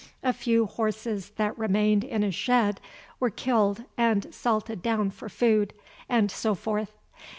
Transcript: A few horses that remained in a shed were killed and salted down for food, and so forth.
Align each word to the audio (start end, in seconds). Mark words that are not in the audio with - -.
A 0.23 0.33
few 0.33 0.65
horses 0.65 1.29
that 1.35 1.55
remained 1.59 2.03
in 2.03 2.23
a 2.23 2.31
shed 2.31 2.81
were 3.19 3.29
killed 3.29 3.83
and 3.99 4.33
salted 4.33 4.81
down 4.81 5.11
for 5.11 5.29
food, 5.29 5.75
and 6.09 6.31
so 6.31 6.55
forth. 6.55 6.95